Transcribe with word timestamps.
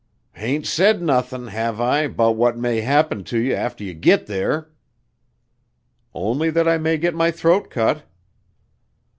"Hain't 0.33 0.65
said 0.65 0.99
nothin', 1.03 1.45
have 1.49 1.79
I, 1.79 2.07
'bout 2.07 2.35
what 2.35 2.57
may 2.57 2.81
happen 2.81 3.23
to 3.25 3.37
you 3.37 3.53
after 3.53 3.83
you 3.83 3.93
git 3.93 4.25
there?" 4.25 4.71
"Only 6.15 6.49
that 6.49 6.67
I 6.67 6.79
may 6.79 6.97
get 6.97 7.13
my 7.13 7.29
throat 7.29 7.69
cut." 7.69 8.01